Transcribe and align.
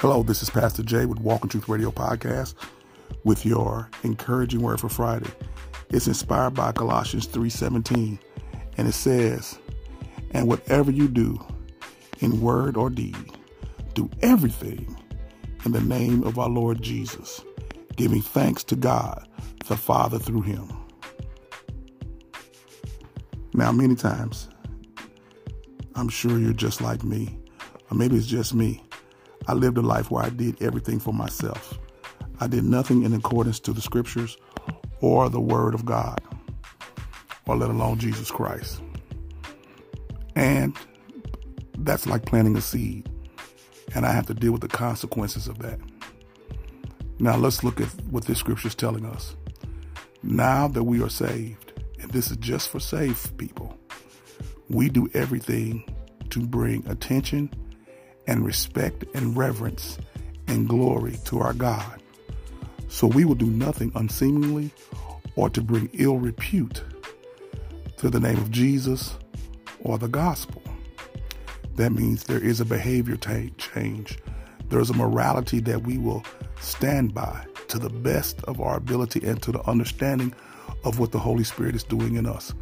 Hello, 0.00 0.22
this 0.22 0.42
is 0.42 0.48
Pastor 0.48 0.82
Jay 0.82 1.04
with 1.04 1.20
Walk 1.20 1.42
in 1.42 1.50
Truth 1.50 1.68
Radio 1.68 1.90
Podcast 1.90 2.54
with 3.24 3.44
your 3.44 3.90
encouraging 4.02 4.62
word 4.62 4.80
for 4.80 4.88
Friday. 4.88 5.28
It's 5.90 6.06
inspired 6.06 6.54
by 6.54 6.72
Colossians 6.72 7.26
3:17, 7.26 8.18
and 8.78 8.88
it 8.88 8.94
says, 8.94 9.58
"And 10.30 10.48
whatever 10.48 10.90
you 10.90 11.06
do, 11.06 11.38
in 12.20 12.40
word 12.40 12.78
or 12.78 12.88
deed, 12.88 13.14
do 13.92 14.08
everything 14.22 14.96
in 15.66 15.72
the 15.72 15.82
name 15.82 16.22
of 16.22 16.38
our 16.38 16.48
Lord 16.48 16.80
Jesus, 16.80 17.42
giving 17.96 18.22
thanks 18.22 18.64
to 18.64 18.76
God 18.76 19.28
the 19.68 19.76
Father 19.76 20.18
through 20.18 20.40
him." 20.40 20.66
Now, 23.52 23.70
many 23.70 23.96
times, 23.96 24.48
I'm 25.94 26.08
sure 26.08 26.38
you're 26.38 26.54
just 26.54 26.80
like 26.80 27.04
me, 27.04 27.38
or 27.90 27.98
maybe 27.98 28.16
it's 28.16 28.26
just 28.26 28.54
me 28.54 28.82
I 29.46 29.54
lived 29.54 29.78
a 29.78 29.82
life 29.82 30.10
where 30.10 30.24
I 30.24 30.30
did 30.30 30.62
everything 30.62 30.98
for 30.98 31.12
myself. 31.12 31.78
I 32.40 32.46
did 32.46 32.64
nothing 32.64 33.02
in 33.02 33.12
accordance 33.12 33.60
to 33.60 33.72
the 33.72 33.80
scriptures 33.80 34.36
or 35.00 35.28
the 35.28 35.40
word 35.40 35.74
of 35.74 35.84
God, 35.84 36.20
or 37.46 37.56
let 37.56 37.70
alone 37.70 37.98
Jesus 37.98 38.30
Christ. 38.30 38.80
And 40.36 40.76
that's 41.78 42.06
like 42.06 42.24
planting 42.26 42.56
a 42.56 42.60
seed. 42.60 43.08
And 43.94 44.06
I 44.06 44.12
have 44.12 44.26
to 44.26 44.34
deal 44.34 44.52
with 44.52 44.60
the 44.60 44.68
consequences 44.68 45.48
of 45.48 45.58
that. 45.58 45.80
Now 47.18 47.36
let's 47.36 47.64
look 47.64 47.80
at 47.80 47.88
what 48.10 48.24
this 48.24 48.38
scripture 48.38 48.68
is 48.68 48.74
telling 48.74 49.04
us. 49.04 49.36
Now 50.22 50.68
that 50.68 50.84
we 50.84 51.02
are 51.02 51.08
saved, 51.08 51.72
and 52.00 52.10
this 52.10 52.30
is 52.30 52.36
just 52.36 52.68
for 52.68 52.80
saved 52.80 53.36
people, 53.36 53.76
we 54.68 54.88
do 54.88 55.10
everything 55.12 55.84
to 56.30 56.40
bring 56.40 56.86
attention 56.86 57.50
and 58.30 58.46
respect 58.46 59.04
and 59.12 59.36
reverence 59.36 59.98
and 60.46 60.68
glory 60.68 61.18
to 61.24 61.40
our 61.40 61.52
God. 61.52 62.00
So 62.86 63.08
we 63.08 63.24
will 63.24 63.34
do 63.34 63.50
nothing 63.50 63.90
unseemingly 63.96 64.70
or 65.34 65.50
to 65.50 65.60
bring 65.60 65.90
ill 65.94 66.18
repute 66.18 66.84
to 67.96 68.08
the 68.08 68.20
name 68.20 68.38
of 68.38 68.52
Jesus 68.52 69.18
or 69.80 69.98
the 69.98 70.08
gospel. 70.08 70.62
That 71.74 71.90
means 71.90 72.24
there 72.24 72.42
is 72.42 72.60
a 72.60 72.64
behavior 72.64 73.16
t- 73.16 73.52
change. 73.58 74.18
There's 74.68 74.90
a 74.90 74.94
morality 74.94 75.58
that 75.60 75.82
we 75.82 75.98
will 75.98 76.24
stand 76.60 77.12
by 77.12 77.44
to 77.66 77.80
the 77.80 77.90
best 77.90 78.42
of 78.44 78.60
our 78.60 78.76
ability 78.76 79.26
and 79.26 79.42
to 79.42 79.50
the 79.50 79.62
understanding 79.68 80.32
of 80.84 81.00
what 81.00 81.10
the 81.10 81.18
Holy 81.18 81.44
Spirit 81.44 81.74
is 81.74 81.82
doing 81.82 82.14
in 82.14 82.26
us. 82.26 82.54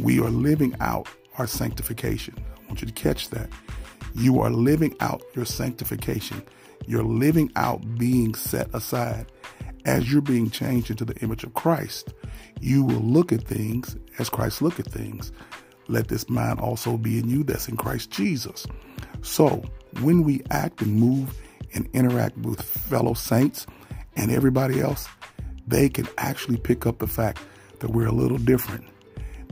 We 0.00 0.18
are 0.18 0.30
living 0.30 0.74
out 0.80 1.06
our 1.38 1.46
sanctification. 1.46 2.34
I 2.56 2.66
want 2.66 2.80
you 2.80 2.88
to 2.88 2.92
catch 2.92 3.30
that. 3.30 3.48
You 4.14 4.40
are 4.40 4.50
living 4.50 4.94
out 5.00 5.22
your 5.34 5.44
sanctification. 5.44 6.42
You're 6.86 7.04
living 7.04 7.50
out 7.56 7.98
being 7.98 8.34
set 8.34 8.72
aside. 8.74 9.26
As 9.84 10.12
you're 10.12 10.20
being 10.20 10.50
changed 10.50 10.90
into 10.90 11.04
the 11.04 11.16
image 11.16 11.44
of 11.44 11.54
Christ, 11.54 12.12
you 12.60 12.84
will 12.84 13.00
look 13.00 13.32
at 13.32 13.42
things 13.42 13.96
as 14.18 14.28
Christ 14.28 14.62
look 14.62 14.78
at 14.78 14.86
things. 14.86 15.32
Let 15.88 16.08
this 16.08 16.28
mind 16.28 16.60
also 16.60 16.96
be 16.96 17.18
in 17.18 17.28
you 17.28 17.42
that's 17.42 17.68
in 17.68 17.76
Christ 17.76 18.10
Jesus. 18.10 18.66
So 19.22 19.64
when 20.00 20.22
we 20.22 20.42
act 20.50 20.82
and 20.82 20.94
move 20.94 21.36
and 21.74 21.88
interact 21.92 22.36
with 22.38 22.62
fellow 22.62 23.14
saints 23.14 23.66
and 24.14 24.30
everybody 24.30 24.80
else, 24.80 25.08
they 25.66 25.88
can 25.88 26.06
actually 26.18 26.58
pick 26.58 26.86
up 26.86 26.98
the 26.98 27.06
fact 27.06 27.40
that 27.80 27.90
we're 27.90 28.06
a 28.06 28.12
little 28.12 28.38
different, 28.38 28.84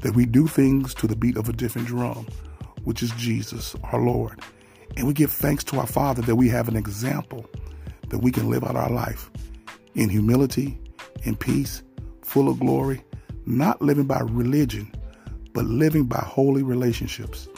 that 0.03 0.15
we 0.15 0.27
do 0.27 0.47
things 0.47 0.95
to 0.95 1.07
the 1.07 1.17
beat 1.17 1.37
of 1.37 1.49
a 1.49 1.53
different 1.53 1.89
drum 1.89 2.27
which 2.85 3.03
is 3.03 3.11
Jesus, 3.13 3.77
our 3.85 4.01
Lord. 4.01 4.41
And 4.97 5.07
we 5.07 5.13
give 5.13 5.31
thanks 5.31 5.65
to 5.65 5.79
our 5.79 5.87
Father 5.87 6.23
that 6.23 6.37
we 6.37 6.49
have 6.49 6.69
an 6.69 6.77
example 6.77 7.47
that 8.09 8.19
we 8.19 8.31
can 8.31 8.51
live 8.51 8.65
out 8.65 8.77
our 8.77 8.91
life 8.91 9.31
in 9.95 10.09
humility, 10.09 10.79
in 11.23 11.37
peace, 11.37 11.83
full 12.23 12.49
of 12.49 12.61
glory, 12.61 13.03
not 13.47 13.81
living 13.81 14.05
by 14.05 14.21
religion, 14.21 14.93
but 15.53 15.65
living 15.65 16.05
by 16.05 16.19
holy 16.19 16.63
relationships. 16.63 17.49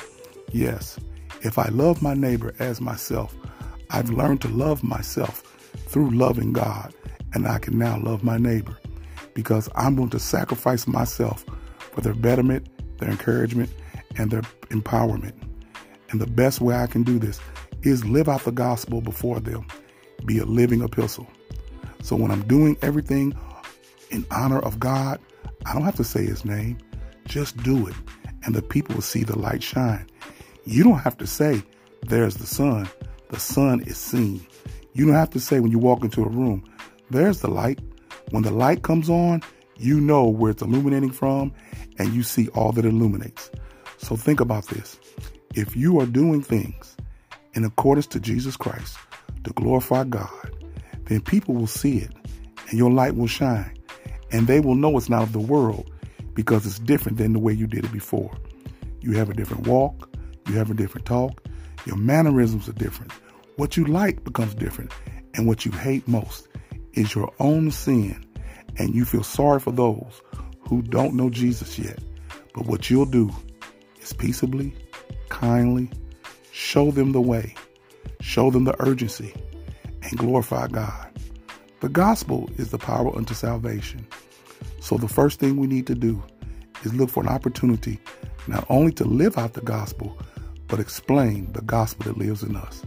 Yes, 0.52 0.98
if 1.42 1.58
I 1.58 1.68
love 1.68 2.02
my 2.02 2.14
neighbor 2.14 2.54
as 2.58 2.80
myself, 2.80 3.34
I've 3.90 4.10
learned 4.10 4.40
to 4.42 4.48
love 4.48 4.82
myself 4.82 5.42
through 5.88 6.10
loving 6.10 6.52
God, 6.52 6.94
and 7.34 7.46
I 7.46 7.58
can 7.58 7.78
now 7.78 7.98
love 7.98 8.22
my 8.22 8.38
neighbor 8.38 8.78
because 9.34 9.68
I'm 9.74 9.96
going 9.96 10.10
to 10.10 10.18
sacrifice 10.18 10.86
myself 10.86 11.44
for 11.78 12.00
their 12.00 12.14
betterment, 12.14 12.68
their 12.98 13.10
encouragement, 13.10 13.70
and 14.16 14.30
their 14.30 14.42
empowerment. 14.70 15.34
And 16.12 16.20
the 16.20 16.26
best 16.26 16.60
way 16.60 16.76
I 16.76 16.86
can 16.86 17.02
do 17.02 17.18
this 17.18 17.40
is 17.82 18.04
live 18.04 18.28
out 18.28 18.44
the 18.44 18.52
gospel 18.52 19.00
before 19.00 19.40
them, 19.40 19.66
be 20.24 20.38
a 20.38 20.44
living 20.44 20.82
epistle. 20.82 21.26
So 22.02 22.14
when 22.16 22.30
I'm 22.30 22.46
doing 22.46 22.76
everything 22.82 23.34
in 24.10 24.26
honor 24.30 24.60
of 24.60 24.78
God, 24.78 25.18
I 25.66 25.72
don't 25.72 25.84
have 25.84 25.96
to 25.96 26.04
say 26.04 26.24
his 26.24 26.44
name, 26.44 26.78
just 27.24 27.56
do 27.62 27.86
it. 27.86 27.94
And 28.44 28.54
the 28.54 28.62
people 28.62 28.94
will 28.94 29.02
see 29.02 29.24
the 29.24 29.38
light 29.38 29.62
shine. 29.62 30.06
You 30.64 30.84
don't 30.84 30.98
have 30.98 31.16
to 31.18 31.26
say, 31.26 31.62
there's 32.02 32.36
the 32.36 32.46
sun. 32.46 32.88
The 33.30 33.40
sun 33.40 33.80
is 33.80 33.96
seen. 33.96 34.46
You 34.92 35.06
don't 35.06 35.14
have 35.14 35.30
to 35.30 35.40
say 35.40 35.60
when 35.60 35.72
you 35.72 35.78
walk 35.78 36.04
into 36.04 36.22
a 36.22 36.28
room, 36.28 36.64
there's 37.10 37.40
the 37.40 37.50
light. 37.50 37.80
When 38.30 38.42
the 38.42 38.50
light 38.50 38.82
comes 38.82 39.08
on, 39.08 39.42
you 39.78 40.00
know 40.00 40.28
where 40.28 40.50
it's 40.50 40.62
illuminating 40.62 41.12
from 41.12 41.52
and 41.98 42.12
you 42.12 42.22
see 42.22 42.48
all 42.48 42.72
that 42.72 42.84
illuminates. 42.84 43.50
So 43.98 44.16
think 44.16 44.40
about 44.40 44.66
this. 44.66 44.98
If 45.54 45.76
you 45.76 46.00
are 46.00 46.06
doing 46.06 46.42
things 46.42 46.96
in 47.54 47.64
accordance 47.64 48.06
to 48.08 48.20
Jesus 48.20 48.56
Christ 48.56 48.96
to 49.44 49.52
glorify 49.52 50.04
God, 50.04 50.56
then 51.04 51.20
people 51.20 51.54
will 51.54 51.66
see 51.66 51.98
it 51.98 52.12
and 52.70 52.78
your 52.78 52.90
light 52.90 53.16
will 53.16 53.26
shine 53.26 53.76
and 54.30 54.46
they 54.46 54.60
will 54.60 54.74
know 54.74 54.96
it's 54.96 55.10
not 55.10 55.22
of 55.22 55.32
the 55.32 55.38
world 55.38 55.90
because 56.34 56.66
it's 56.66 56.78
different 56.78 57.18
than 57.18 57.34
the 57.34 57.38
way 57.38 57.52
you 57.52 57.66
did 57.66 57.84
it 57.84 57.92
before. 57.92 58.34
You 59.00 59.12
have 59.12 59.28
a 59.28 59.34
different 59.34 59.66
walk, 59.66 60.08
you 60.48 60.54
have 60.54 60.70
a 60.70 60.74
different 60.74 61.06
talk, 61.06 61.42
your 61.84 61.96
mannerisms 61.96 62.68
are 62.68 62.72
different. 62.72 63.12
What 63.56 63.76
you 63.76 63.84
like 63.84 64.24
becomes 64.24 64.54
different, 64.54 64.92
and 65.34 65.46
what 65.46 65.66
you 65.66 65.72
hate 65.72 66.08
most 66.08 66.48
is 66.94 67.14
your 67.14 67.32
own 67.38 67.70
sin, 67.70 68.24
and 68.78 68.94
you 68.94 69.04
feel 69.04 69.22
sorry 69.22 69.60
for 69.60 69.72
those 69.72 70.22
who 70.60 70.82
don't 70.82 71.14
know 71.14 71.28
Jesus 71.28 71.78
yet. 71.78 71.98
But 72.54 72.66
what 72.66 72.88
you'll 72.88 73.06
do 73.06 73.30
is 74.00 74.12
peaceably, 74.12 74.74
kindly 75.32 75.90
show 76.52 76.90
them 76.90 77.12
the 77.12 77.20
way, 77.20 77.54
show 78.20 78.50
them 78.50 78.64
the 78.64 78.80
urgency, 78.82 79.34
and 80.02 80.18
glorify 80.18 80.68
God. 80.68 81.10
The 81.80 81.88
gospel 81.88 82.50
is 82.58 82.70
the 82.70 82.78
power 82.78 83.16
unto 83.16 83.34
salvation. 83.34 84.06
So 84.80 84.98
the 84.98 85.08
first 85.08 85.40
thing 85.40 85.56
we 85.56 85.66
need 85.66 85.86
to 85.86 85.94
do 85.94 86.22
is 86.84 86.94
look 86.94 87.08
for 87.08 87.22
an 87.22 87.28
opportunity 87.28 87.98
not 88.46 88.66
only 88.68 88.92
to 88.92 89.04
live 89.04 89.38
out 89.38 89.54
the 89.54 89.62
gospel, 89.62 90.16
but 90.68 90.78
explain 90.78 91.50
the 91.52 91.62
gospel 91.62 92.12
that 92.12 92.18
lives 92.18 92.42
in 92.42 92.54
us. 92.54 92.82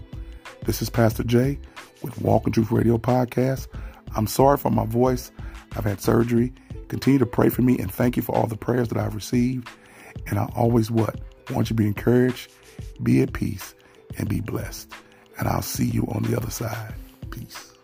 This 0.66 0.82
is 0.82 0.90
Pastor 0.90 1.24
Jay 1.24 1.58
with 2.04 2.22
Walk 2.22 2.46
in 2.46 2.54
Truth 2.54 2.72
Radio 2.72 2.98
Podcast. 2.98 3.68
I'm 4.16 4.28
sorry 4.28 4.58
for 4.58 4.70
my 4.70 4.86
voice. 4.86 5.32
I've 5.76 5.86
had 5.86 6.00
surgery. 6.00 6.54
Continue 6.90 7.20
to 7.20 7.26
pray 7.26 7.50
for 7.50 7.64
me 7.64 7.80
and 7.80 7.92
thank 7.92 8.16
you 8.16 8.22
for 8.22 8.36
all 8.36 8.48
the 8.48 8.58
prayers 8.58 8.90
that 8.90 9.00
I've 9.00 9.16
received. 9.16 9.68
And 10.28 10.38
I 10.38 10.46
always 10.56 10.92
what? 10.92 11.20
Want 11.52 11.70
you 11.70 11.76
to 11.76 11.82
be 11.82 11.88
encouraged, 11.88 12.52
be 13.04 13.22
at 13.22 13.34
peace, 13.34 13.76
and 14.18 14.28
be 14.28 14.42
blessed. 14.42 14.92
And 15.38 15.48
I'll 15.48 15.62
see 15.62 15.86
you 15.86 16.08
on 16.08 16.24
the 16.24 16.36
other 16.36 16.50
side. 16.50 16.96
Peace. 17.30 17.75